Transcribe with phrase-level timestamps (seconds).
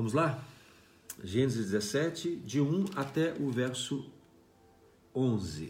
[0.00, 0.42] Vamos lá?
[1.22, 4.06] Gênesis 17, de 1 até o verso
[5.14, 5.68] 11.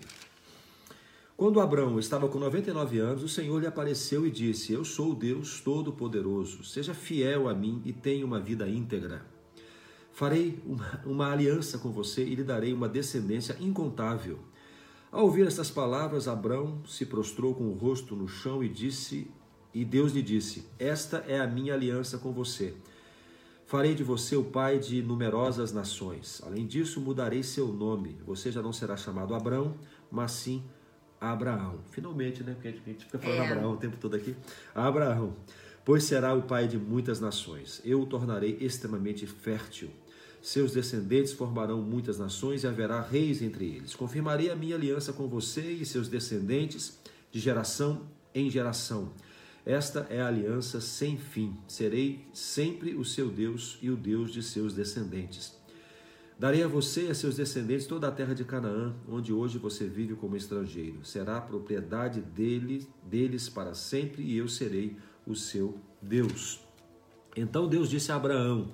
[1.37, 5.15] Quando Abraão estava com 99 anos, o Senhor lhe apareceu e disse: Eu sou o
[5.17, 9.27] Deus Todo-Poderoso, seja fiel a mim e tenha uma vida íntegra.
[10.13, 14.39] Farei uma, uma, aliança com você e lhe darei uma descendência incontável.
[15.11, 19.29] Ao ouvir estas palavras, Abraão se prostrou com o rosto no chão e disse:
[19.75, 22.77] E Deus lhe disse: Esta é a minha aliança com você.
[23.71, 26.43] Farei de você o pai de numerosas nações.
[26.45, 28.19] Além disso, mudarei seu nome.
[28.27, 29.77] Você já não será chamado Abraão,
[30.11, 30.65] mas sim
[31.21, 31.79] Abraão.
[31.93, 32.55] Finalmente, né?
[32.55, 33.53] Porque a gente fica falando é.
[33.53, 34.35] Abraão o tempo todo aqui.
[34.75, 35.37] Abraão.
[35.85, 37.81] Pois será o pai de muitas nações.
[37.85, 39.89] Eu o tornarei extremamente fértil.
[40.43, 43.95] Seus descendentes formarão muitas nações e haverá reis entre eles.
[43.95, 46.99] Confirmarei a minha aliança com você e seus descendentes
[47.31, 48.03] de geração
[48.35, 49.13] em geração.
[49.65, 51.57] Esta é a aliança sem fim.
[51.69, 55.59] Serei sempre o seu Deus e o Deus de seus descendentes.
[56.39, 59.87] Darei a você e a seus descendentes toda a terra de Canaã, onde hoje você
[59.87, 61.05] vive como estrangeiro.
[61.05, 66.59] Será propriedade deles, deles para sempre, e eu serei o seu Deus.
[67.37, 68.73] Então Deus disse a Abraão: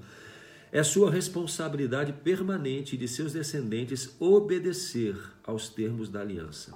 [0.70, 6.72] É sua responsabilidade permanente de seus descendentes obedecer aos termos da aliança.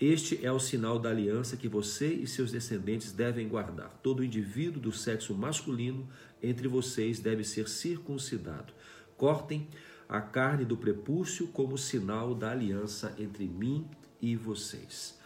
[0.00, 3.92] Este é o sinal da aliança que você e seus descendentes devem guardar.
[4.02, 6.08] Todo indivíduo do sexo masculino
[6.42, 8.72] entre vocês deve ser circuncidado.
[9.18, 9.68] Cortem
[10.08, 13.86] a carne do prepúcio como sinal da aliança entre mim
[14.22, 15.18] e vocês.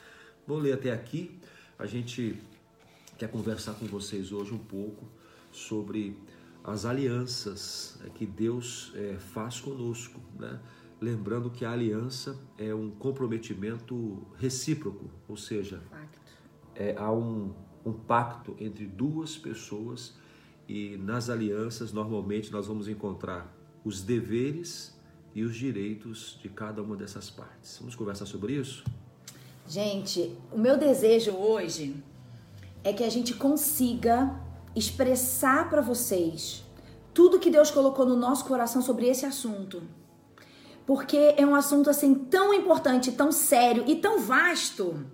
[0.45, 1.39] Vou ler até aqui.
[1.79, 2.37] A gente
[3.17, 5.07] quer conversar com vocês hoje um pouco
[5.53, 6.19] sobre
[6.65, 10.59] as alianças é, que Deus é, faz conosco, né?
[11.05, 15.83] Lembrando que a aliança é um comprometimento recíproco, ou seja,
[16.75, 17.53] é, há um,
[17.85, 20.15] um pacto entre duas pessoas
[20.67, 24.99] e nas alianças normalmente nós vamos encontrar os deveres
[25.35, 27.77] e os direitos de cada uma dessas partes.
[27.81, 28.83] Vamos conversar sobre isso?
[29.69, 32.03] Gente, o meu desejo hoje
[32.83, 34.41] é que a gente consiga
[34.75, 36.65] expressar para vocês
[37.13, 39.83] tudo que Deus colocou no nosso coração sobre esse assunto.
[40.87, 45.05] Porque é um assunto assim tão importante, tão sério e tão vasto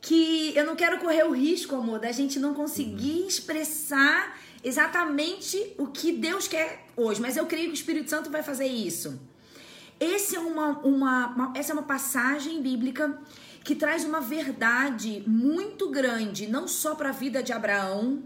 [0.00, 5.86] que eu não quero correr o risco, amor, da gente não conseguir expressar exatamente o
[5.86, 9.20] que Deus quer hoje, mas eu creio que o Espírito Santo vai fazer isso.
[9.98, 13.18] Esse é uma, uma, uma, essa é uma passagem bíblica
[13.64, 18.22] que traz uma verdade muito grande, não só para a vida de Abraão,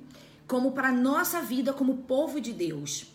[0.47, 3.07] como para a nossa vida como povo de Deus.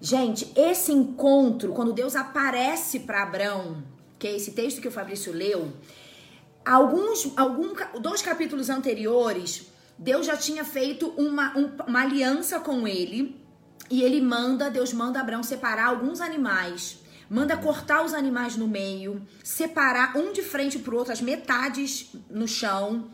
[0.00, 3.82] Gente, esse encontro, quando Deus aparece para Abraão,
[4.18, 5.72] que é esse texto que o Fabrício leu,
[6.64, 9.66] alguns, algum, dois capítulos anteriores,
[9.98, 13.36] Deus já tinha feito uma, um, uma aliança com ele
[13.90, 19.20] e ele manda, Deus manda Abraão separar alguns animais, manda cortar os animais no meio,
[19.42, 23.10] separar um de frente para o outro, as metades no chão.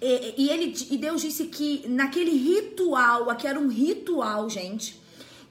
[0.00, 4.98] E, e, ele, e Deus disse que naquele ritual, aqui era um ritual, gente,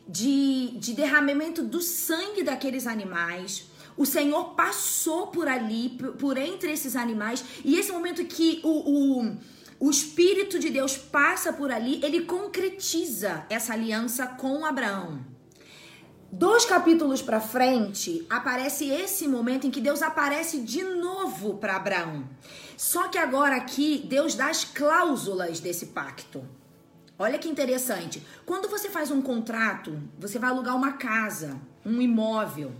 [0.07, 3.69] de, de derramamento do sangue daqueles animais.
[3.97, 9.37] O Senhor passou por ali, por, entre esses animais, e esse momento que o, o
[9.77, 15.19] o Espírito de Deus passa por ali, ele concretiza essa aliança com Abraão.
[16.31, 22.27] Dois capítulos para frente, aparece esse momento em que Deus aparece de novo para Abraão.
[22.77, 26.43] Só que agora aqui, Deus dá as cláusulas desse pacto.
[27.17, 28.21] Olha que interessante.
[28.45, 32.73] Quando você faz um contrato, você vai alugar uma casa, um imóvel.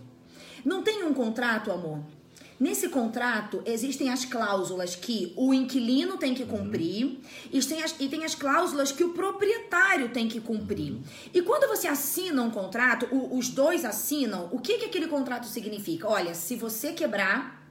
[0.64, 2.00] Não tem um contrato, amor?
[2.60, 7.20] Nesse contrato existem as cláusulas que o inquilino tem que cumprir
[7.52, 10.98] e, tem as, e tem as cláusulas que o proprietário tem que cumprir.
[11.34, 15.48] E quando você assina um contrato, o, os dois assinam, o que, que aquele contrato
[15.48, 16.08] significa?
[16.08, 17.65] Olha, se você quebrar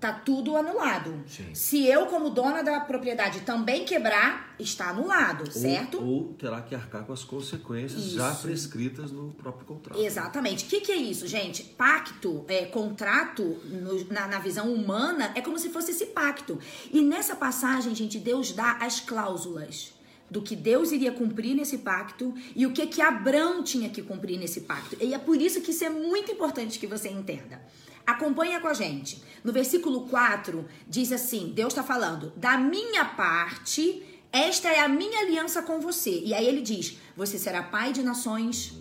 [0.00, 1.22] tá tudo anulado.
[1.26, 1.54] Sim.
[1.54, 6.02] Se eu, como dona da propriedade, também quebrar, está anulado, ou, certo?
[6.02, 8.16] Ou terá que arcar com as consequências isso.
[8.16, 10.00] já prescritas no próprio contrato.
[10.00, 10.64] Exatamente.
[10.64, 11.62] O que, que, é isso, gente?
[11.64, 16.58] Pacto, é, contrato, no, na, na visão humana, é como se fosse esse pacto.
[16.92, 19.97] E nessa passagem, gente, Deus dá as cláusulas
[20.30, 24.38] do que Deus iria cumprir nesse pacto e o que que Abraão tinha que cumprir
[24.38, 24.96] nesse pacto.
[25.00, 27.60] E é por isso que isso é muito importante que você entenda.
[28.06, 29.22] Acompanha com a gente.
[29.44, 34.02] No versículo 4 diz assim: Deus está falando, da minha parte,
[34.32, 36.22] esta é a minha aliança com você.
[36.24, 38.72] E aí ele diz: Você será pai de nações.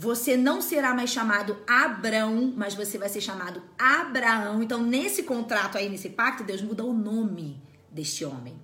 [0.00, 4.62] Você não será mais chamado Abrão, mas você vai ser chamado Abraão.
[4.62, 7.60] Então, nesse contrato aí, nesse pacto, Deus muda o nome
[7.90, 8.56] deste homem.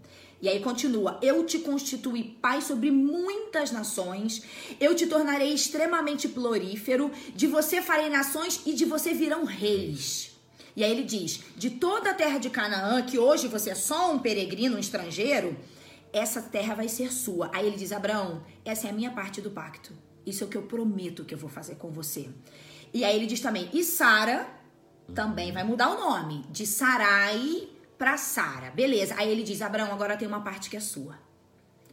[0.44, 4.43] E aí continua: Eu te constituí pai sobre muitas nações,
[4.79, 10.37] eu te tornarei extremamente florífero, de você farei nações e de você virão reis.
[10.76, 14.12] E aí ele diz: De toda a terra de Canaã, que hoje você é só
[14.12, 15.56] um peregrino, um estrangeiro,
[16.12, 17.50] essa terra vai ser sua.
[17.50, 19.94] Aí ele diz: Abraão, essa é a minha parte do pacto.
[20.26, 22.29] Isso é o que eu prometo que eu vou fazer com você.
[22.93, 24.46] E aí ele diz também: E Sara
[25.14, 28.70] também vai mudar o nome de Sarai para Sara.
[28.70, 29.14] Beleza.
[29.17, 31.19] Aí ele diz: Abraão, agora tem uma parte que é sua.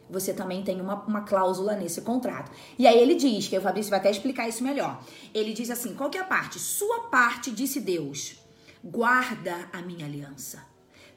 [0.10, 2.52] Você também tem uma, uma cláusula nesse contrato.
[2.78, 5.02] E aí ele diz, que o Fabrício vai até explicar isso melhor.
[5.34, 6.60] Ele diz assim: qual que é a parte?
[6.60, 8.36] Sua parte, disse Deus,
[8.84, 10.72] guarda a minha aliança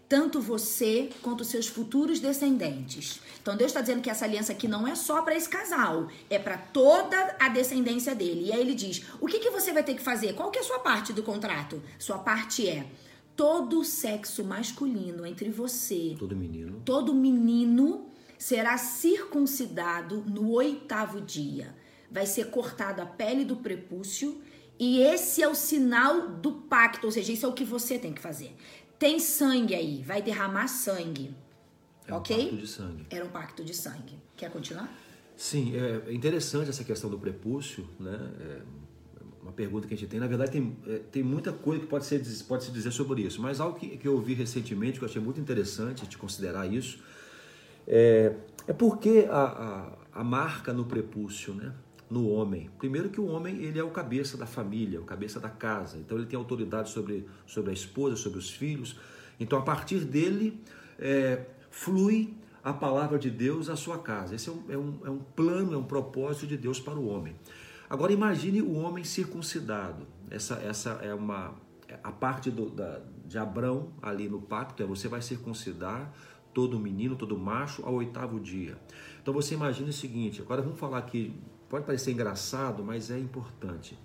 [0.08, 3.20] tanto você quanto seus futuros descendentes.
[3.42, 6.38] Então Deus está dizendo que essa aliança aqui não é só para esse casal, é
[6.38, 8.46] para toda a descendência dele.
[8.46, 10.34] E aí ele diz: o que, que você vai ter que fazer?
[10.34, 11.82] Qual que é a sua parte do contrato?
[11.98, 12.86] Sua parte é
[13.36, 18.06] todo sexo masculino entre você, todo menino, todo menino
[18.38, 21.74] será circuncidado no oitavo dia.
[22.10, 24.40] Vai ser cortada a pele do prepúcio.
[24.78, 28.12] E esse é o sinal do pacto, ou seja, isso é o que você tem
[28.12, 28.54] que fazer.
[28.98, 31.34] Tem sangue aí, vai derramar sangue.
[32.06, 32.36] É ok?
[32.36, 33.06] um pacto de sangue.
[33.10, 34.18] Era um pacto de sangue.
[34.36, 34.92] Quer continuar?
[35.36, 38.18] Sim, é interessante essa questão do prepúcio, né?
[38.40, 38.62] É
[39.44, 40.18] uma pergunta que a gente tem.
[40.18, 43.40] Na verdade, tem, é, tem muita coisa que pode, ser, pode se dizer sobre isso,
[43.40, 46.98] mas algo que, que eu ouvi recentemente, que eu achei muito interessante de considerar isso,
[47.86, 48.34] é,
[48.66, 49.44] é porque a,
[50.12, 51.72] a, a marca no prepúcio, né?
[52.10, 52.70] no homem.
[52.78, 55.98] Primeiro que o homem ele é o cabeça da família, o cabeça da casa.
[55.98, 58.96] Então ele tem autoridade sobre, sobre a esposa, sobre os filhos.
[59.38, 60.60] Então a partir dele
[60.98, 64.34] é, flui a palavra de Deus à sua casa.
[64.34, 67.06] Esse é um, é, um, é um plano, é um propósito de Deus para o
[67.06, 67.34] homem.
[67.88, 70.06] Agora imagine o homem circuncidado.
[70.30, 71.54] Essa, essa é uma
[72.02, 76.12] a parte do, da, de Abrão ali no pacto é você vai circuncidar
[76.52, 78.76] todo menino, todo macho ao oitavo dia.
[79.22, 80.40] Então você imagina o seguinte.
[80.40, 81.40] Agora vamos falar aqui
[81.74, 83.98] Pode parecer engraçado, mas é importante.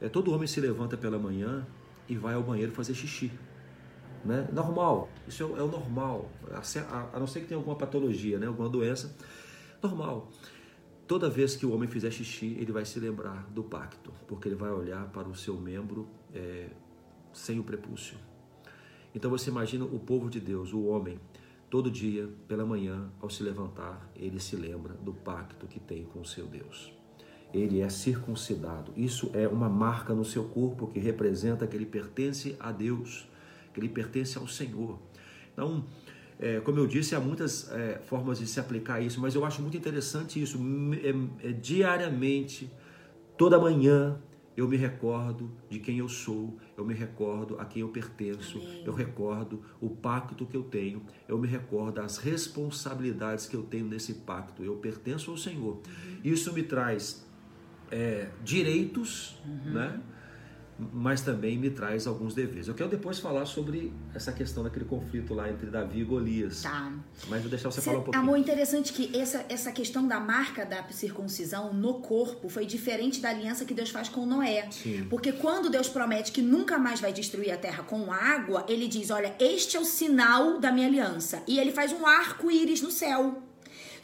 [0.00, 1.66] É, todo homem se levanta pela manhã
[2.08, 3.30] e vai ao banheiro fazer xixi.
[4.24, 4.48] Né?
[4.50, 8.46] Normal, isso é, é o normal, a, a, não ser que tenha alguma patologia, né?
[8.46, 9.14] alguma doença.
[9.82, 10.30] Normal.
[11.06, 14.56] Toda vez que o homem fizer xixi, ele vai se lembrar do pacto, porque ele
[14.56, 16.70] vai olhar para o seu membro é,
[17.32, 18.16] sem o prepúcio.
[19.14, 21.20] Então você imagina o povo de Deus, o homem,
[21.74, 26.20] Todo dia, pela manhã, ao se levantar, ele se lembra do pacto que tem com
[26.20, 26.92] o seu Deus.
[27.52, 28.92] Ele é circuncidado.
[28.96, 33.28] Isso é uma marca no seu corpo que representa que ele pertence a Deus,
[33.72, 35.00] que ele pertence ao Senhor.
[35.52, 35.84] Então,
[36.38, 39.62] é, como eu disse, há muitas é, formas de se aplicar isso, mas eu acho
[39.62, 40.58] muito interessante isso.
[41.42, 42.70] É, é diariamente,
[43.36, 44.20] toda manhã,
[44.56, 48.84] eu me recordo de quem eu sou, eu me recordo a quem eu pertenço, Amém.
[48.86, 53.86] eu recordo o pacto que eu tenho, eu me recordo as responsabilidades que eu tenho
[53.86, 54.62] nesse pacto.
[54.62, 55.74] Eu pertenço ao Senhor.
[55.74, 56.20] Uhum.
[56.22, 57.26] Isso me traz
[57.90, 59.72] é, direitos, uhum.
[59.72, 60.00] né?
[60.78, 62.68] Mas também me traz alguns deveres.
[62.68, 66.62] Eu quero depois falar sobre essa questão daquele conflito lá entre Davi e Golias.
[66.62, 66.92] Tá.
[67.28, 68.22] Mas vou deixar você Cê, falar um pouquinho.
[68.22, 73.30] Amor, interessante que essa, essa questão da marca da circuncisão no corpo foi diferente da
[73.30, 74.68] aliança que Deus faz com Noé.
[74.70, 75.06] Sim.
[75.08, 79.10] Porque quando Deus promete que nunca mais vai destruir a terra com água, ele diz:
[79.10, 81.42] Olha, este é o sinal da minha aliança.
[81.46, 83.42] E ele faz um arco-íris no céu.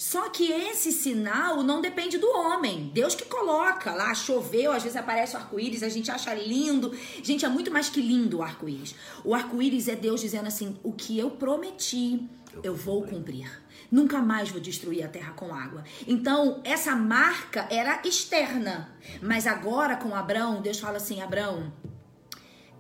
[0.01, 2.91] Só que esse sinal não depende do homem.
[2.95, 6.97] Deus que coloca lá, choveu, às vezes aparece o arco-íris, a gente acha lindo.
[7.23, 8.95] Gente, é muito mais que lindo o arco-íris.
[9.23, 12.27] O arco-íris é Deus dizendo assim: o que eu prometi,
[12.63, 13.63] eu vou cumprir.
[13.93, 15.85] Nunca mais vou destruir a terra com água.
[16.09, 18.97] Então, essa marca era externa.
[19.21, 21.71] Mas agora, com Abraão, Deus fala assim: Abraão,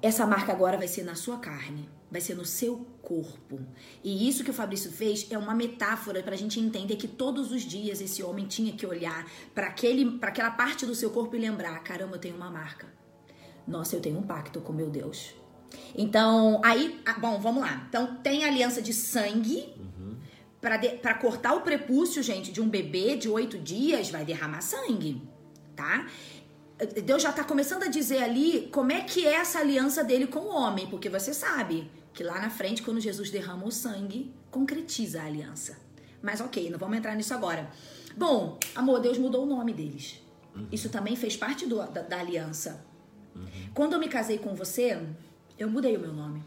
[0.00, 3.61] essa marca agora vai ser na sua carne vai ser no seu corpo.
[4.02, 7.52] E isso que o Fabrício fez é uma metáfora para a gente entender que todos
[7.52, 11.83] os dias esse homem tinha que olhar para aquela parte do seu corpo e lembrar:
[11.83, 12.87] caramba, eu tenho uma marca.
[13.66, 15.35] Nossa, eu tenho um pacto com meu Deus.
[15.97, 17.87] Então, aí, ah, bom, vamos lá.
[17.88, 19.73] Então, tem aliança de sangue.
[20.61, 25.23] Para cortar o prepúcio, gente, de um bebê de oito dias, vai derramar sangue,
[25.75, 26.07] tá?
[27.02, 30.40] Deus já está começando a dizer ali como é que é essa aliança dele com
[30.40, 35.22] o homem, porque você sabe, que lá na frente, quando Jesus derrama o sangue, concretiza
[35.22, 35.78] a aliança.
[36.22, 37.70] Mas ok, não vamos entrar nisso agora.
[38.16, 40.20] Bom, amor, Deus mudou o nome deles.
[40.54, 40.66] Uhum.
[40.70, 42.84] Isso também fez parte do, da, da, aliança.
[43.34, 43.46] Uhum.
[43.72, 45.00] Quando eu me casei com você,
[45.58, 46.42] eu mudei o meu nome.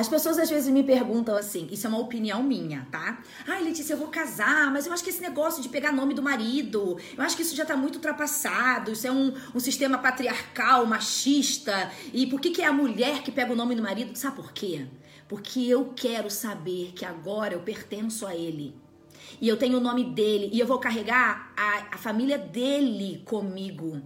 [0.00, 3.22] As pessoas às vezes me perguntam assim, isso é uma opinião minha, tá?
[3.46, 6.22] Ai, Letícia, eu vou casar, mas eu acho que esse negócio de pegar nome do
[6.22, 10.86] marido, eu acho que isso já tá muito ultrapassado, isso é um, um sistema patriarcal,
[10.86, 11.90] machista.
[12.14, 14.16] E por que, que é a mulher que pega o nome do marido?
[14.16, 14.86] Sabe por quê?
[15.30, 18.74] porque eu quero saber que agora eu pertenço a Ele.
[19.40, 24.02] E eu tenho o nome dele, e eu vou carregar a, a família dele comigo.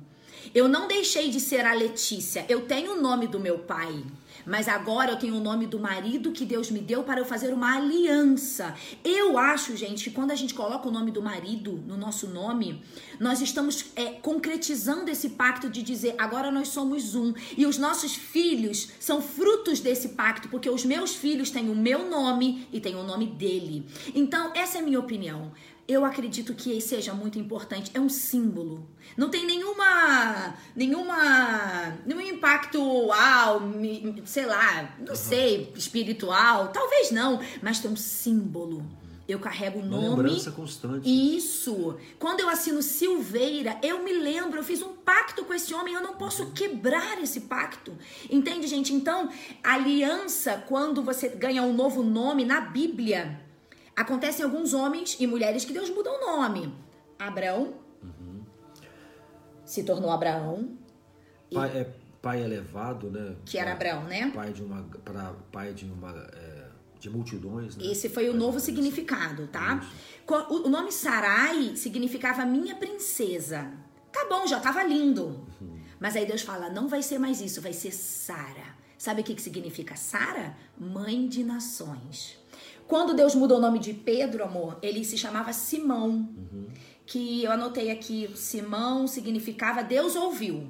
[0.54, 4.04] Eu não deixei de ser a Letícia, eu tenho o nome do meu pai.
[4.46, 7.52] Mas agora eu tenho o nome do marido que Deus me deu para eu fazer
[7.52, 8.74] uma aliança.
[9.02, 12.82] Eu acho, gente, que quando a gente coloca o nome do marido no nosso nome,
[13.18, 17.32] nós estamos é, concretizando esse pacto de dizer agora nós somos um.
[17.56, 22.08] E os nossos filhos são frutos desse pacto, porque os meus filhos têm o meu
[22.08, 23.86] nome e têm o nome dele.
[24.14, 25.52] Então, essa é a minha opinião
[25.86, 27.90] eu acredito que seja muito importante.
[27.94, 28.88] É um símbolo.
[29.16, 30.54] Não tem nenhuma.
[30.74, 31.98] nenhuma.
[32.06, 33.62] nenhum impacto, uau,
[34.24, 35.14] sei lá, não uhum.
[35.14, 36.68] sei, espiritual.
[36.68, 38.84] Talvez não, mas tem um símbolo.
[39.26, 40.08] Eu carrego o nome.
[40.08, 41.08] Lembrança constante.
[41.08, 41.96] Isso.
[42.18, 46.02] Quando eu assino Silveira, eu me lembro, eu fiz um pacto com esse homem, eu
[46.02, 46.50] não posso uhum.
[46.52, 47.96] quebrar esse pacto.
[48.30, 48.92] Entende, gente?
[48.92, 49.30] Então,
[49.62, 53.43] aliança, quando você ganha um novo nome na Bíblia,
[53.96, 56.74] Acontecem alguns homens e mulheres que Deus muda o nome.
[57.18, 58.42] Abraão uhum.
[59.64, 60.76] se tornou Abraão.
[61.52, 61.78] Pai, e...
[61.78, 63.36] é, pai elevado, né?
[63.44, 64.30] Que era Abraão, né?
[64.34, 67.76] Pai de uma, para pai de uma é, de multidões.
[67.76, 67.86] Né?
[67.86, 69.80] Esse foi o novo significado, tá?
[69.80, 70.14] Isso.
[70.64, 73.70] O nome Sarai significava minha princesa.
[74.10, 75.46] Tá bom, já tava lindo.
[75.60, 75.80] Uhum.
[76.00, 78.74] Mas aí Deus fala, não vai ser mais isso, vai ser Sara.
[78.96, 80.56] Sabe o que, que significa Sara?
[80.78, 82.38] Mãe de nações.
[82.86, 86.08] Quando Deus mudou o nome de Pedro, amor, ele se chamava Simão.
[86.08, 86.66] Uhum.
[87.06, 90.66] Que eu anotei aqui, Simão significava Deus ouviu.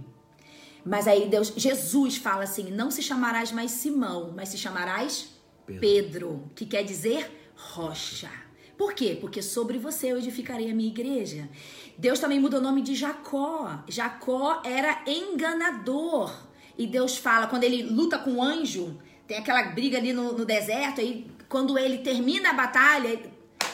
[0.85, 5.30] Mas aí Deus, Jesus fala assim: não se chamarás mais Simão, mas se chamarás
[5.66, 8.30] Pedro, Pedro que quer dizer rocha.
[8.76, 9.16] Por quê?
[9.21, 11.49] Porque sobre você eu edificarei a minha igreja.
[11.97, 13.85] Deus também mudou o nome de Jacó.
[13.88, 16.35] Jacó era enganador.
[16.76, 20.44] E Deus fala, quando ele luta com o anjo, tem aquela briga ali no, no
[20.44, 23.16] deserto, aí quando ele termina a batalha,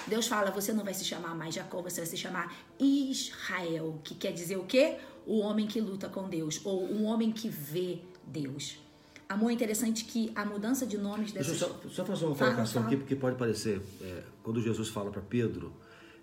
[0.06, 4.14] Deus fala: você não vai se chamar mais Jacó, você vai se chamar Israel, que
[4.14, 4.98] quer dizer o quê?
[5.26, 8.78] O homem que luta com Deus, ou um homem que vê Deus.
[9.26, 11.58] Amor, é interessante que a mudança de nomes dessas...
[11.58, 15.10] Deixa eu só, só fazer uma colocação aqui, porque pode parecer, é, quando Jesus fala
[15.10, 15.72] para Pedro,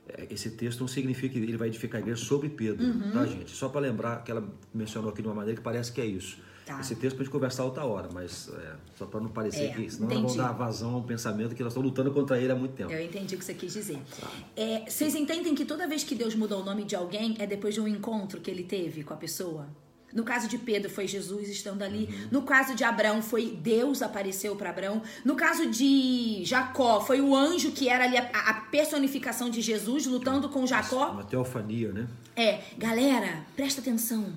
[0.10, 3.12] é, esse texto não significa que ele vai edificar a igreja sobre Pedro, uhum.
[3.14, 3.50] tá, gente?
[3.50, 6.38] Só para lembrar que ela mencionou aqui de uma maneira que parece que é isso.
[6.68, 6.82] Tá.
[6.82, 9.74] Esse texto para a gente conversar outra hora, mas é, só para não parecer é,
[9.74, 12.52] que senão nós vamos dar vazão a um pensamento que nós estamos lutando contra ele
[12.52, 12.92] há muito tempo.
[12.92, 13.98] Eu entendi o que você quis dizer.
[14.20, 14.30] Tá.
[14.54, 17.74] É, vocês entendem que toda vez que Deus muda o nome de alguém é depois
[17.74, 19.66] de um encontro que ele teve com a pessoa?
[20.14, 22.10] No caso de Pedro foi Jesus estando ali.
[22.12, 22.28] Uhum.
[22.32, 25.02] No caso de Abraão foi Deus apareceu para Abraão.
[25.24, 30.06] No caso de Jacó foi o anjo que era ali a, a personificação de Jesus
[30.06, 31.12] lutando com Jacó.
[31.12, 32.08] Uma teofania, né?
[32.36, 34.34] É, galera, presta atenção.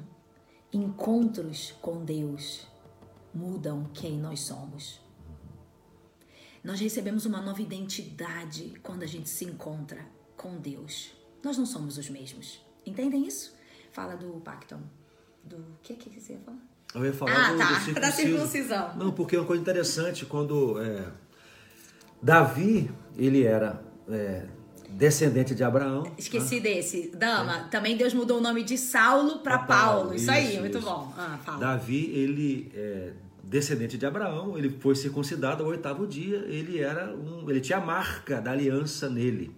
[0.73, 2.67] Encontros com Deus
[3.35, 5.01] mudam quem nós somos.
[6.63, 10.05] Nós recebemos uma nova identidade quando a gente se encontra
[10.37, 11.13] com Deus.
[11.43, 12.61] Nós não somos os mesmos.
[12.85, 13.55] Entendem isso?
[13.93, 14.79] Fala do pacto.
[15.43, 16.59] Do que que você ia falar?
[16.95, 17.79] Eu ia falar ah, do, tá.
[17.79, 18.97] do da circuncisão.
[18.97, 21.11] Não, porque é uma coisa interessante quando é,
[22.23, 24.47] Davi ele era é,
[24.93, 26.05] descendente de Abraão.
[26.19, 26.61] Esqueci ah.
[26.61, 27.11] desse.
[27.17, 27.65] Dama, é.
[27.65, 30.01] também Deus mudou o nome de Saulo para Paulo.
[30.01, 30.15] Paulo.
[30.15, 30.61] Isso, isso aí, isso.
[30.61, 31.13] muito bom.
[31.17, 37.13] Ah, Davi, ele é descendente de Abraão, ele foi circuncidado ao oitavo dia, ele era
[37.13, 39.51] um, ele tinha a marca da aliança nele.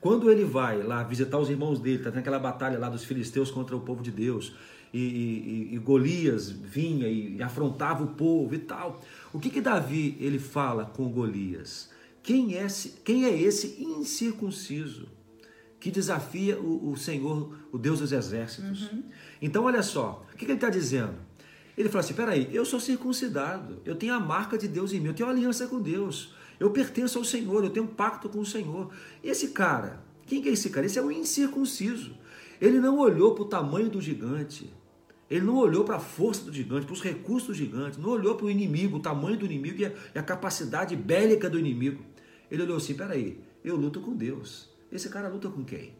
[0.00, 3.50] Quando ele vai lá visitar os irmãos dele, tá tendo aquela batalha lá dos filisteus
[3.50, 4.54] contra o povo de Deus,
[4.92, 9.00] e, e, e Golias vinha e, e, afrontava o povo e tal.
[9.32, 11.90] O que que Davi ele fala com Golias?
[12.22, 12.66] Quem é,
[13.04, 15.08] quem é esse incircunciso
[15.78, 18.90] que desafia o, o Senhor, o Deus dos exércitos?
[18.92, 19.04] Uhum.
[19.40, 21.14] Então, olha só, o que, que ele está dizendo?
[21.76, 25.08] Ele fala assim: peraí, eu sou circuncidado, eu tenho a marca de Deus em mim,
[25.08, 28.46] eu tenho aliança com Deus, eu pertenço ao Senhor, eu tenho um pacto com o
[28.46, 28.92] Senhor.
[29.24, 30.84] E esse cara, quem que é esse cara?
[30.84, 32.14] Esse é um incircunciso.
[32.60, 34.70] Ele não olhou para o tamanho do gigante,
[35.30, 38.34] ele não olhou para a força do gigante, para os recursos do gigante, não olhou
[38.34, 42.04] para o inimigo, o tamanho do inimigo e a, e a capacidade bélica do inimigo.
[42.50, 44.68] Ele olhou assim: peraí, eu luto com Deus.
[44.90, 45.94] Esse cara luta com quem?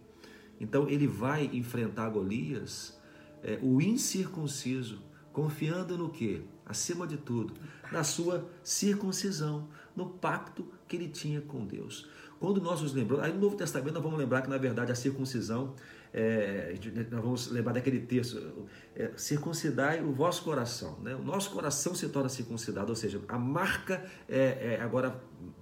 [0.61, 2.99] Então ele vai enfrentar Golias,
[3.43, 5.01] é, o incircunciso,
[5.33, 6.43] confiando no que?
[6.67, 7.55] Acima de tudo,
[7.91, 12.09] na sua circuncisão, no pacto que ele tinha com Deus.
[12.39, 14.95] Quando nós nos lembramos, aí no Novo Testamento nós vamos lembrar que na verdade a
[14.95, 15.75] circuncisão
[16.13, 16.75] é,
[17.11, 20.99] nós vamos lembrar daquele texto, é, circuncidai o vosso coração.
[21.01, 21.15] Né?
[21.15, 25.21] O nosso coração se torna circuncidado, ou seja, a marca é, é agora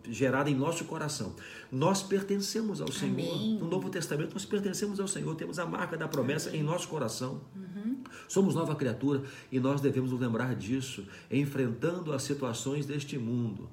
[0.09, 1.35] gerada em nosso coração.
[1.71, 3.61] Nós pertencemos ao Senhor.
[3.61, 6.63] No Novo Testamento, nós pertencemos ao Senhor, temos a marca da promessa Amém.
[6.63, 7.43] em nosso coração.
[7.55, 8.03] Uhum.
[8.27, 13.69] Somos nova criatura e nós devemos nos lembrar disso, enfrentando as situações deste mundo,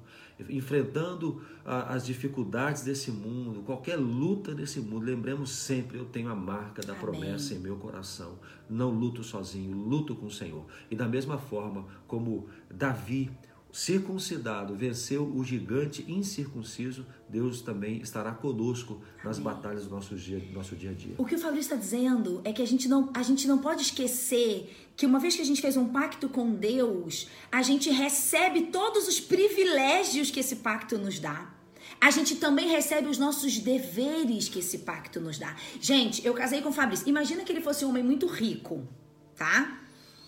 [0.48, 5.04] enfrentando a, as dificuldades desse mundo, qualquer luta desse mundo.
[5.04, 7.04] Lembremos sempre: eu tenho a marca da Amém.
[7.04, 8.38] promessa em meu coração.
[8.68, 10.66] Não luto sozinho, luto com o Senhor.
[10.90, 13.30] E da mesma forma como Davi
[13.76, 19.52] circuncidado venceu o gigante incircunciso, Deus também estará conosco nas Amém.
[19.52, 21.14] batalhas do nosso dia, do nosso dia a dia.
[21.18, 23.82] O que o Fabrício está dizendo é que a gente, não, a gente não pode
[23.82, 28.68] esquecer que uma vez que a gente fez um pacto com Deus, a gente recebe
[28.68, 31.52] todos os privilégios que esse pacto nos dá.
[32.00, 35.54] A gente também recebe os nossos deveres que esse pacto nos dá.
[35.78, 37.06] Gente, eu casei com o Fabrício.
[37.06, 38.88] Imagina que ele fosse um homem muito rico,
[39.36, 39.82] tá?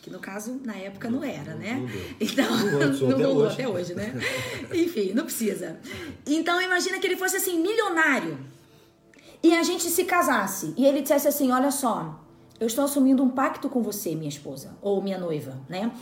[0.08, 1.78] Que no caso na época não era, né?
[1.78, 4.12] Não então não rolou até hoje, né?
[4.72, 5.78] Enfim, não precisa.
[6.26, 8.38] Então imagina que ele fosse assim milionário
[9.42, 12.24] e a gente se casasse e ele dissesse assim, olha só,
[12.58, 15.92] eu estou assumindo um pacto com você, minha esposa ou minha noiva, né?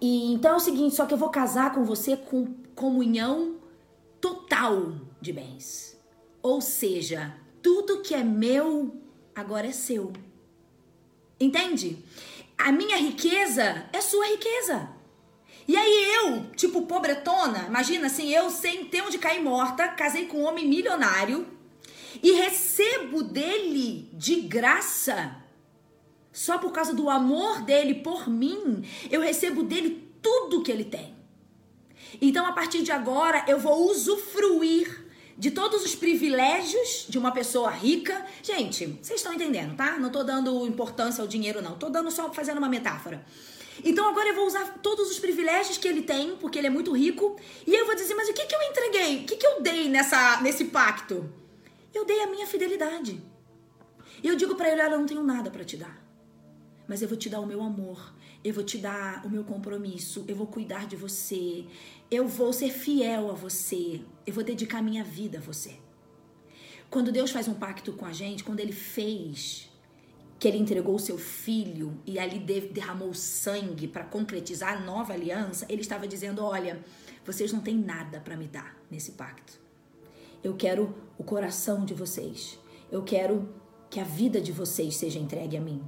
[0.00, 3.56] E então é o seguinte, só que eu vou casar com você com comunhão
[4.20, 5.96] total de bens.
[6.42, 8.96] Ou seja, tudo que é meu
[9.34, 10.12] agora é seu.
[11.38, 11.98] Entende?
[12.56, 14.88] A minha riqueza é sua riqueza.
[15.66, 20.38] E aí eu, tipo pobretona, imagina assim, eu sem ter onde cair morta, casei com
[20.38, 21.46] um homem milionário
[22.22, 25.36] e recebo dele de graça,
[26.30, 31.14] só por causa do amor dele por mim, eu recebo dele tudo que ele tem.
[32.20, 35.03] Então a partir de agora eu vou usufruir
[35.36, 38.24] de todos os privilégios de uma pessoa rica.
[38.42, 39.98] Gente, vocês estão entendendo, tá?
[39.98, 41.76] Não tô dando importância ao dinheiro, não.
[41.76, 43.24] Tô dando só fazendo uma metáfora.
[43.82, 46.92] Então agora eu vou usar todos os privilégios que ele tem, porque ele é muito
[46.92, 47.36] rico,
[47.66, 49.22] e eu vou dizer, mas o que, que eu entreguei?
[49.22, 51.28] O que, que eu dei nessa, nesse pacto?
[51.92, 53.20] Eu dei a minha fidelidade.
[54.22, 56.02] E eu digo para ele, olha, eu não tenho nada para te dar.
[56.86, 58.14] Mas eu vou te dar o meu amor,
[58.44, 61.64] eu vou te dar o meu compromisso, eu vou cuidar de você,
[62.10, 65.76] eu vou ser fiel a você, eu vou dedicar minha vida a você.
[66.90, 69.70] Quando Deus faz um pacto com a gente, quando ele fez
[70.38, 75.64] que ele entregou o seu filho e ali derramou sangue para concretizar a nova aliança,
[75.70, 76.84] ele estava dizendo: Olha,
[77.24, 79.58] vocês não têm nada para me dar nesse pacto.
[80.42, 82.58] Eu quero o coração de vocês.
[82.92, 83.48] Eu quero
[83.88, 85.82] que a vida de vocês seja entregue a mim.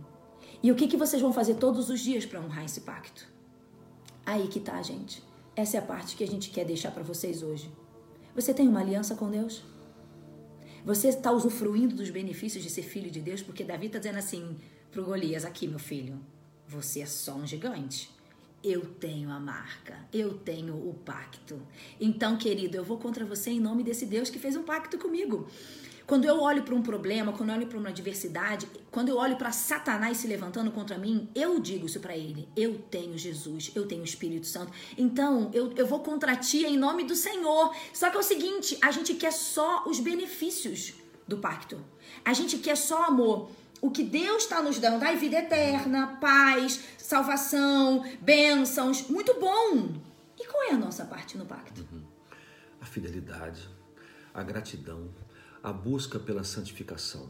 [0.66, 3.24] E o que, que vocês vão fazer todos os dias para honrar esse pacto?
[4.26, 5.22] Aí que tá, gente.
[5.54, 7.70] Essa é a parte que a gente quer deixar para vocês hoje.
[8.34, 9.62] Você tem uma aliança com Deus?
[10.84, 13.42] Você está usufruindo dos benefícios de ser filho de Deus?
[13.42, 14.56] Porque Davi está dizendo assim
[14.90, 16.18] pro Golias: aqui, meu filho,
[16.66, 18.10] você é só um gigante.
[18.60, 21.62] Eu tenho a marca, eu tenho o pacto.
[22.00, 25.46] Então, querido, eu vou contra você em nome desse Deus que fez um pacto comigo.
[26.06, 29.36] Quando eu olho para um problema, quando eu olho para uma adversidade, quando eu olho
[29.36, 33.88] para Satanás se levantando contra mim, eu digo isso para ele: eu tenho Jesus, eu
[33.88, 34.72] tenho o Espírito Santo.
[34.96, 37.74] Então, eu, eu vou contra ti em nome do Senhor.
[37.92, 40.94] Só que é o seguinte: a gente quer só os benefícios
[41.26, 41.84] do pacto.
[42.24, 43.50] A gente quer só amor.
[43.80, 49.92] O que Deus está nos dando, ai, vida eterna, paz, salvação, bênçãos, muito bom.
[50.38, 51.86] E qual é a nossa parte no pacto?
[51.92, 52.02] Uhum.
[52.80, 53.68] A fidelidade,
[54.32, 55.10] a gratidão,
[55.66, 57.28] a busca pela santificação.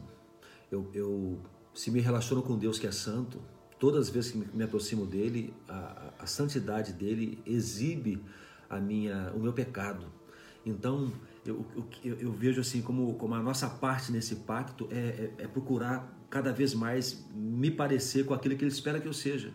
[0.71, 1.39] Eu, eu
[1.73, 3.41] se me relaciono com Deus que é santo,
[3.79, 8.23] todas as vezes que me aproximo dele, a, a santidade dele exibe
[8.69, 10.05] a minha, o meu pecado.
[10.63, 11.11] Então,
[11.43, 11.65] eu,
[12.03, 16.15] eu, eu, vejo assim como, como a nossa parte nesse pacto é, é, é, procurar
[16.29, 19.51] cada vez mais me parecer com aquilo que Ele espera que eu seja.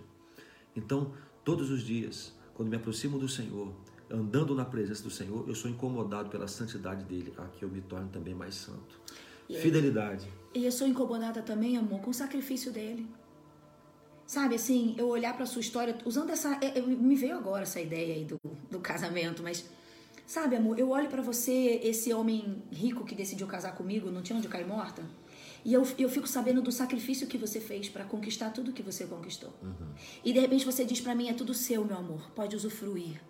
[0.74, 1.12] Então,
[1.44, 3.72] todos os dias, quando me aproximo do Senhor,
[4.12, 7.80] andando na presença do Senhor, eu sou incomodado pela santidade dele, a que eu me
[7.80, 9.00] torno também mais santo.
[9.48, 10.28] E Fidelidade.
[10.54, 13.06] E eu sou incomodada também, amor, com o sacrifício dele.
[14.26, 16.58] Sabe, assim, eu olhar para sua história, usando essa.
[16.60, 19.68] É, é, me veio agora essa ideia aí do, do casamento, mas.
[20.24, 24.38] Sabe, amor, eu olho para você, esse homem rico que decidiu casar comigo, não tinha
[24.38, 25.02] onde cair morta.
[25.64, 29.04] E eu, eu fico sabendo do sacrifício que você fez para conquistar tudo que você
[29.04, 29.52] conquistou.
[29.62, 29.88] Uhum.
[30.24, 33.20] E de repente você diz para mim: é tudo seu, meu amor, pode usufruir.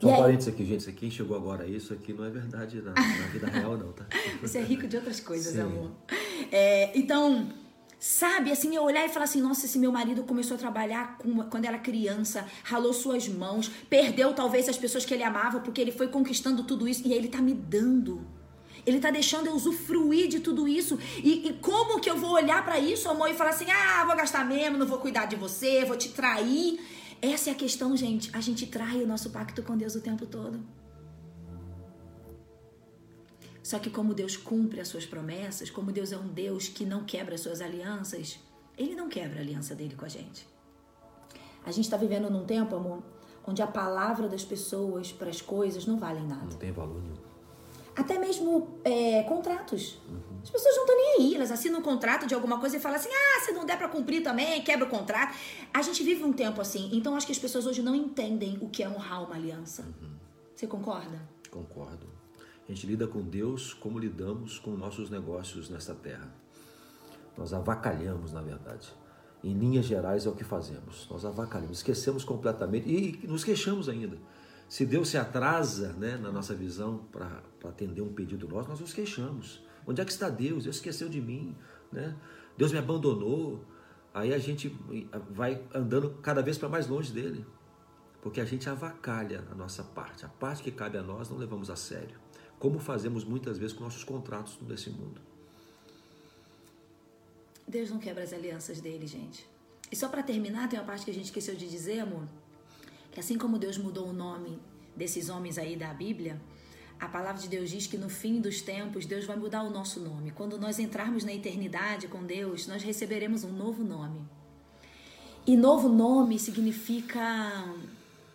[0.00, 0.92] Só um parênteses aqui, gente.
[0.92, 4.06] Quem chegou agora isso aqui não é verdade na, na vida real, não, tá?
[4.40, 5.60] Você é rico de outras coisas, Sim.
[5.60, 5.90] amor.
[6.52, 7.48] É, então,
[7.98, 11.42] sabe, assim, eu olhar e falar assim: nossa, esse meu marido começou a trabalhar com,
[11.44, 15.92] quando era criança, ralou suas mãos, perdeu talvez as pessoas que ele amava, porque ele
[15.92, 18.26] foi conquistando tudo isso e aí ele tá me dando.
[18.86, 20.98] Ele tá deixando eu usufruir de tudo isso.
[21.22, 24.16] E, e como que eu vou olhar para isso, amor, e falar assim: ah, vou
[24.16, 26.80] gastar mesmo, não vou cuidar de você, vou te trair.
[27.20, 28.30] Essa é a questão, gente.
[28.32, 30.60] A gente trai o nosso pacto com Deus o tempo todo.
[33.62, 37.04] Só que como Deus cumpre as suas promessas, como Deus é um Deus que não
[37.04, 38.38] quebra as suas alianças,
[38.76, 40.46] Ele não quebra a aliança dele com a gente.
[41.66, 43.02] A gente está vivendo num tempo, amor,
[43.46, 46.44] onde a palavra das pessoas para as coisas não valem nada.
[46.44, 47.27] Não tem valor nenhum.
[47.98, 49.98] Até mesmo é, contratos.
[50.08, 50.38] Uhum.
[50.40, 52.96] As pessoas não estão nem aí, elas assinam um contrato de alguma coisa e falam
[52.96, 55.36] assim: ah, se não der para cumprir também, quebra o contrato.
[55.74, 58.68] A gente vive um tempo assim, então acho que as pessoas hoje não entendem o
[58.68, 59.82] que é honrar uma aliança.
[59.82, 60.10] Uhum.
[60.54, 61.20] Você concorda?
[61.50, 62.06] Concordo.
[62.68, 66.32] A gente lida com Deus como lidamos com nossos negócios nesta terra.
[67.36, 68.88] Nós avacalhamos, na verdade.
[69.42, 71.08] Em linhas gerais é o que fazemos.
[71.10, 74.18] Nós avacalhamos, esquecemos completamente e nos queixamos ainda.
[74.68, 78.92] Se Deus se atrasa né, na nossa visão para atender um pedido nosso, nós nos
[78.92, 79.62] queixamos.
[79.86, 80.64] Onde é que está Deus?
[80.64, 81.56] Deus esqueceu de mim.
[81.90, 82.14] Né?
[82.56, 83.64] Deus me abandonou.
[84.12, 84.76] Aí a gente
[85.30, 87.46] vai andando cada vez para mais longe dele.
[88.20, 90.26] Porque a gente avacalha a nossa parte.
[90.26, 92.18] A parte que cabe a nós não levamos a sério.
[92.58, 95.18] Como fazemos muitas vezes com nossos contratos nesse mundo.
[97.66, 99.48] Deus não quebra as alianças dele, gente.
[99.90, 102.26] E só para terminar, tem uma parte que a gente esqueceu de dizer, amor
[103.18, 104.60] que assim como Deus mudou o nome
[104.94, 106.40] desses homens aí da Bíblia,
[107.00, 109.98] a palavra de Deus diz que no fim dos tempos Deus vai mudar o nosso
[109.98, 110.30] nome.
[110.30, 114.22] Quando nós entrarmos na eternidade com Deus, nós receberemos um novo nome.
[115.44, 117.20] E novo nome significa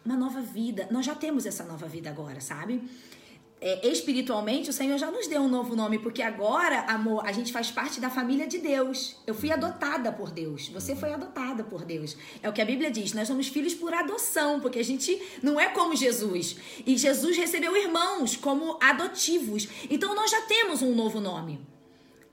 [0.03, 0.85] uma nova vida.
[0.91, 2.83] Nós já temos essa nova vida agora, sabe?
[3.65, 7.53] É, espiritualmente, o Senhor já nos deu um novo nome, porque agora, amor, a gente
[7.53, 9.15] faz parte da família de Deus.
[9.25, 12.17] Eu fui adotada por Deus, você foi adotada por Deus.
[12.41, 15.57] É o que a Bíblia diz, nós somos filhos por adoção, porque a gente não
[15.57, 16.57] é como Jesus.
[16.85, 19.69] E Jesus recebeu irmãos como adotivos.
[19.89, 21.65] Então nós já temos um novo nome.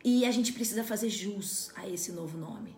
[0.05, 2.77] E a gente precisa fazer jus a esse novo nome.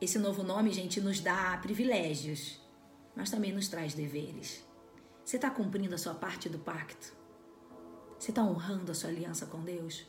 [0.00, 2.58] Esse novo nome, gente, nos dá privilégios,
[3.14, 4.64] mas também nos traz deveres.
[5.22, 7.19] Você está cumprindo a sua parte do pacto?
[8.20, 10.04] Você está honrando a sua aliança com Deus?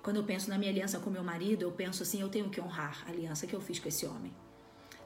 [0.00, 2.60] Quando eu penso na minha aliança com meu marido, eu penso assim: eu tenho que
[2.60, 4.32] honrar a aliança que eu fiz com esse homem.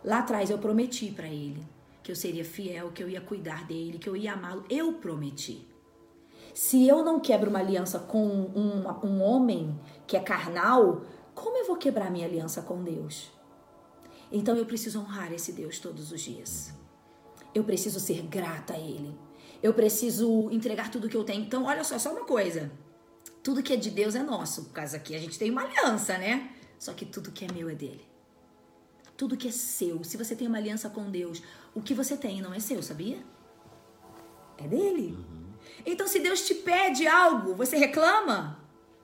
[0.05, 1.67] Lá atrás eu prometi para ele
[2.03, 4.67] que eu seria fiel, que eu ia cuidar dele, que eu ia amá-lo.
[4.69, 5.67] Eu prometi.
[6.53, 11.67] Se eu não quebro uma aliança com um, um homem que é carnal, como eu
[11.67, 13.31] vou quebrar minha aliança com Deus?
[14.31, 16.75] Então eu preciso honrar esse Deus todos os dias.
[17.55, 19.19] Eu preciso ser grata a Ele
[19.63, 21.43] eu preciso entregar tudo que eu tenho.
[21.43, 22.71] Então, olha só, só uma coisa.
[23.43, 24.65] Tudo que é de Deus é nosso.
[24.65, 26.51] Por causa aqui a gente tem uma aliança, né?
[26.79, 28.05] Só que tudo que é meu é dele.
[29.17, 30.03] Tudo que é seu.
[30.03, 31.43] Se você tem uma aliança com Deus,
[31.75, 33.19] o que você tem não é seu, sabia?
[34.57, 35.13] É dele.
[35.13, 35.53] Uhum.
[35.85, 38.59] Então, se Deus te pede algo, você reclama?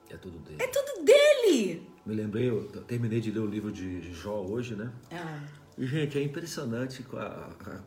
[0.09, 0.57] É tudo dele.
[0.59, 1.87] É tudo dele.
[2.05, 4.91] Me lembrei, eu terminei de ler o livro de Jó hoje, né?
[5.11, 5.43] Ah.
[5.77, 7.05] E, gente, é impressionante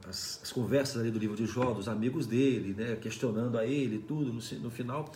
[0.09, 3.99] as, as, conversas ali do livro de Jó, dos amigos dele, né, questionando a ele,
[3.99, 5.11] tudo, no, no final.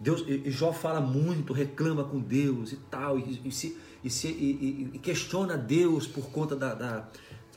[0.00, 4.28] Deus, e, Jó fala muito, reclama com Deus e tal, e, e se, e, se,
[4.28, 7.08] e, questiona Deus por conta da, da,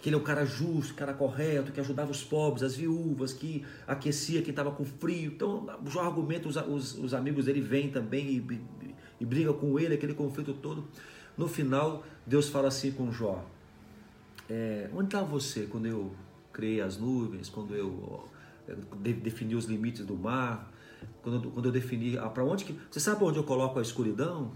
[0.02, 3.65] que ele é um cara justo, cara correto, que ajudava os pobres, as viúvas, que
[3.88, 5.32] aquecia quem estava com frio.
[5.32, 8.62] Então, Jó argumenta, os, os, os amigos dele vêm também e,
[9.22, 10.86] e brigam com ele, aquele conflito todo.
[11.38, 13.45] No final, Deus fala assim com Jó:
[14.49, 16.12] é, onde estava você quando eu
[16.51, 18.27] criei as nuvens, quando eu
[19.21, 20.71] defini os limites do mar,
[21.21, 24.51] quando, quando eu defini para onde que você sabe onde eu coloco a escuridão?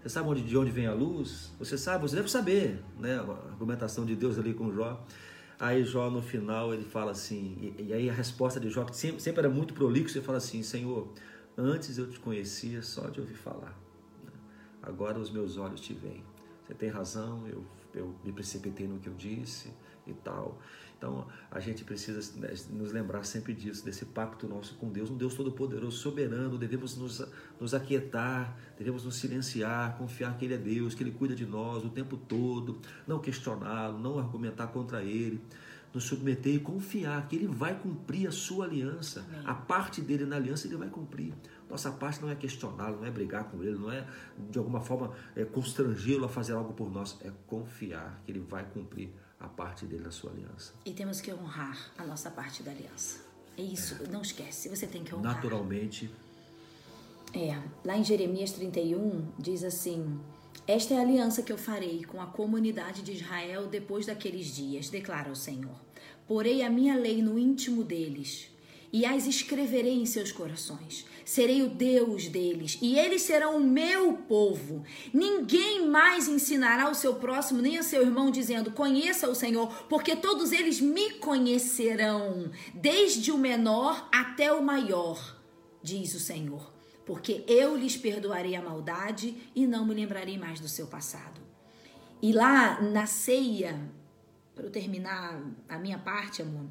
[0.00, 1.52] Você sabe onde, de onde vem a luz?
[1.58, 3.16] Você sabe, você deve saber, né?
[3.16, 5.04] A argumentação de Deus ali com Jó.
[5.58, 8.96] Aí Jó no final ele fala assim, e, e aí a resposta de Jó que
[8.96, 11.08] sempre, sempre era muito prolixo, ele fala assim, Senhor,
[11.56, 13.78] antes eu te conhecia só de ouvir falar,
[14.82, 16.24] agora os meus olhos te veem.
[16.66, 17.64] Você tem razão, eu
[17.94, 19.70] eu me precipitei no que eu disse
[20.06, 20.58] e tal.
[20.96, 25.16] Então a gente precisa né, nos lembrar sempre disso, desse pacto nosso com Deus, um
[25.16, 26.56] Deus todo-poderoso, soberano.
[26.56, 27.26] Devemos nos,
[27.60, 31.84] nos aquietar, devemos nos silenciar, confiar que Ele é Deus, que Ele cuida de nós
[31.84, 35.40] o tempo todo, não questioná-lo, não argumentar contra Ele
[35.92, 39.26] nos submeter e confiar que Ele vai cumprir a sua aliança.
[39.28, 39.42] Amém.
[39.44, 41.34] A parte dele na aliança Ele vai cumprir.
[41.72, 44.06] Nossa parte não é questioná-lo, não é brigar com Ele, não é
[44.50, 47.16] de alguma forma é, constrangê-lo a fazer algo por nós.
[47.22, 50.74] É confiar que Ele vai cumprir a parte dele na sua aliança.
[50.84, 53.24] E temos que honrar a nossa parte da aliança.
[53.56, 54.08] É isso, é.
[54.08, 55.36] não esquece, você tem que honrar.
[55.36, 56.14] Naturalmente.
[57.32, 60.20] É, lá em Jeremias 31 diz assim:
[60.66, 64.90] esta é a aliança que eu farei com a comunidade de Israel depois daqueles dias,
[64.90, 65.74] declara o Senhor.
[66.28, 68.51] Porei a minha lei no íntimo deles
[68.92, 71.06] e as escreverei em seus corações.
[71.24, 74.84] Serei o Deus deles e eles serão o meu povo.
[75.14, 80.14] Ninguém mais ensinará o seu próximo nem a seu irmão, dizendo: Conheça o Senhor, porque
[80.14, 85.40] todos eles me conhecerão, desde o menor até o maior,
[85.82, 86.72] diz o Senhor
[87.04, 91.40] porque eu lhes perdoarei a maldade e não me lembrarei mais do seu passado.
[92.20, 93.90] E lá na ceia,
[94.54, 96.66] para eu terminar a minha parte, amor,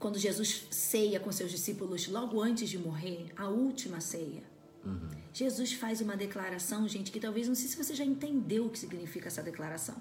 [0.00, 4.42] quando Jesus ceia com seus discípulos logo antes de morrer, a última ceia,
[4.82, 5.10] uhum.
[5.30, 8.78] Jesus faz uma declaração, gente, que talvez não sei se você já entendeu o que
[8.78, 9.96] significa essa declaração.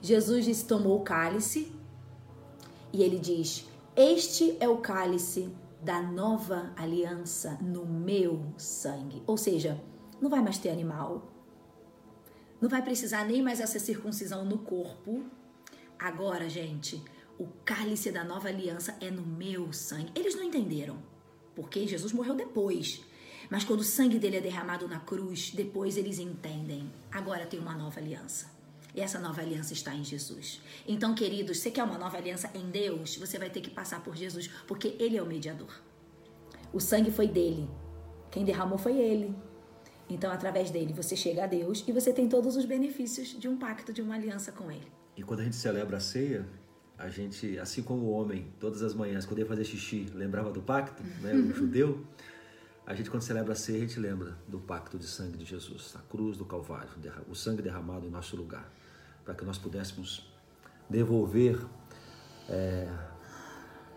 [0.00, 1.70] Jesus disse, tomou o cálice
[2.90, 9.22] e ele diz: Este é o cálice da nova aliança no meu sangue.
[9.26, 9.78] Ou seja,
[10.22, 11.30] não vai mais ter animal,
[12.60, 15.24] não vai precisar nem mais essa circuncisão no corpo.
[15.98, 17.02] Agora, gente,
[17.38, 20.10] o cálice da nova aliança é no meu sangue.
[20.14, 20.98] Eles não entenderam,
[21.54, 23.00] porque Jesus morreu depois.
[23.48, 26.92] Mas quando o sangue dele é derramado na cruz, depois eles entendem.
[27.10, 28.50] Agora tem uma nova aliança.
[28.94, 30.60] E essa nova aliança está em Jesus.
[30.86, 33.16] Então, queridos, você quer uma nova aliança em Deus?
[33.16, 35.80] Você vai ter que passar por Jesus, porque Ele é o mediador.
[36.72, 37.70] O sangue foi dele.
[38.30, 39.34] Quem derramou foi Ele.
[40.10, 43.56] Então, através dele, você chega a Deus e você tem todos os benefícios de um
[43.56, 44.90] pacto, de uma aliança com Ele.
[45.16, 46.48] E quando a gente celebra a ceia,
[46.98, 50.60] a gente, assim como o homem, todas as manhãs, quando ia fazer xixi, lembrava do
[50.60, 52.04] pacto, né, o judeu,
[52.84, 55.94] a gente, quando celebra a ceia, a gente lembra do pacto de sangue de Jesus,
[55.96, 56.90] a cruz do Calvário,
[57.28, 58.68] o sangue derramado em nosso lugar
[59.24, 60.26] para que nós pudéssemos
[60.88, 61.62] devolver
[62.48, 62.90] é,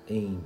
[0.06, 0.44] em,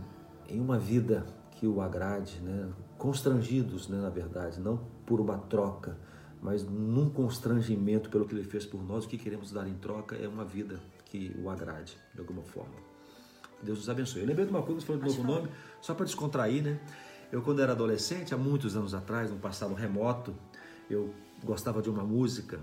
[0.48, 2.72] em uma vida que o agrade, né?
[2.98, 5.98] constrangidos, né, na verdade, não por uma troca,
[6.39, 10.15] mas num constrangimento pelo que ele fez por nós, o que queremos dar em troca
[10.15, 10.80] é uma vida
[11.15, 12.75] que o agrade, de alguma forma.
[13.62, 14.21] Deus nos abençoe.
[14.21, 15.49] Eu lembrei de uma coisa, falando de novo nome,
[15.82, 16.80] só para descontrair, né?
[17.32, 20.36] Eu, quando era adolescente, há muitos anos atrás, no passado remoto,
[20.89, 22.60] eu gostava de uma música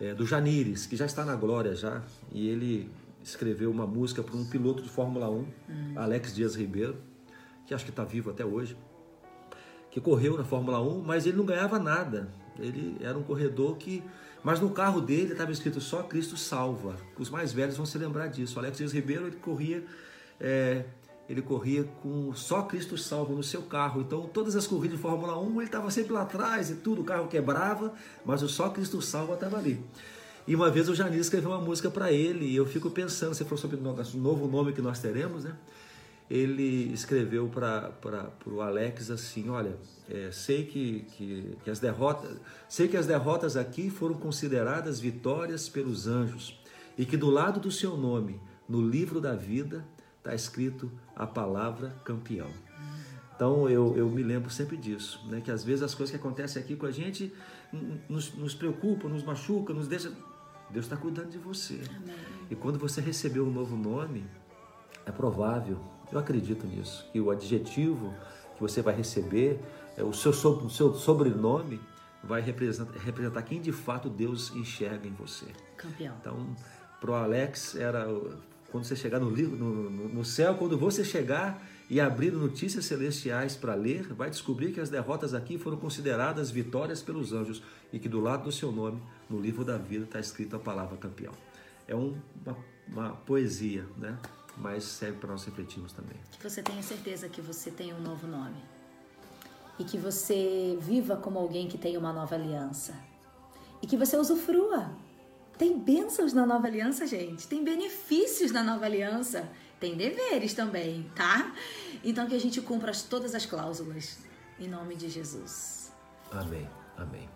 [0.00, 2.02] é, do Janires, que já está na glória já,
[2.32, 2.90] e ele
[3.22, 5.46] escreveu uma música para um piloto de Fórmula 1, hum.
[5.96, 6.96] Alex Dias Ribeiro,
[7.66, 8.76] que acho que está vivo até hoje,
[9.90, 12.28] que correu na Fórmula 1, mas ele não ganhava nada.
[12.58, 14.02] Ele era um corredor que.
[14.42, 16.96] Mas no carro dele estava escrito só Cristo salva.
[17.18, 18.56] Os mais velhos vão se lembrar disso.
[18.56, 19.82] O Alex Dias Ribeiro ele corria
[20.40, 20.84] é,
[21.28, 24.02] ele corria com só Cristo salvo no seu carro.
[24.02, 27.04] Então, todas as corridas de Fórmula 1, ele estava sempre lá atrás e tudo, o
[27.04, 29.82] carro quebrava, mas o só Cristo salvo estava ali.
[30.46, 33.44] E uma vez o Janir escreveu uma música para ele, e eu fico pensando, você
[33.44, 35.54] falou sobre o novo nome que nós teremos, né?
[36.30, 37.92] Ele escreveu para
[38.46, 39.76] o Alex assim: Olha,
[40.08, 45.68] é, sei que, que, que as derrotas, sei que as derrotas aqui foram consideradas vitórias
[45.68, 46.58] pelos anjos,
[46.96, 49.84] e que do lado do seu nome, no livro da vida,
[50.18, 52.50] está escrito a palavra campeão.
[53.36, 55.40] Então eu, eu me lembro sempre disso, né?
[55.40, 57.32] que às vezes as coisas que acontecem aqui com a gente
[58.08, 60.12] nos, nos preocupam, nos machucam, nos deixa.
[60.70, 61.80] Deus está cuidando de você.
[61.96, 62.16] Amém.
[62.50, 64.24] E quando você recebeu um novo nome,
[65.04, 65.78] é provável,
[66.16, 68.14] eu acredito nisso, que o adjetivo
[68.54, 69.60] que você vai receber,
[69.96, 71.80] é o seu, o seu sobrenome,
[72.22, 75.46] vai representar, representar quem de fato Deus enxerga em você.
[75.76, 76.14] Campeão.
[76.20, 76.56] Então,
[77.00, 78.06] para o Alex era
[78.74, 83.72] quando você chegar no, no, no céu, quando você chegar e abrir notícias celestiais para
[83.74, 88.18] ler, vai descobrir que as derrotas aqui foram consideradas vitórias pelos anjos e que do
[88.18, 89.00] lado do seu nome,
[89.30, 91.32] no livro da vida, está escrita a palavra campeão.
[91.86, 92.56] É um, uma,
[92.88, 94.18] uma, poesia, né?
[94.56, 96.16] Mas serve para nós refletirmos também.
[96.32, 98.62] Que você tenha certeza que você tem um novo nome
[99.78, 102.94] e que você viva como alguém que tem uma nova aliança
[103.82, 104.94] e que você usufrua
[105.56, 107.46] tem bênçãos na nova aliança, gente.
[107.46, 109.48] Tem benefícios na nova aliança.
[109.78, 111.54] Tem deveres também, tá?
[112.02, 114.18] Então que a gente cumpra todas as cláusulas.
[114.58, 115.92] Em nome de Jesus.
[116.30, 116.68] Amém.
[116.96, 117.28] Amém.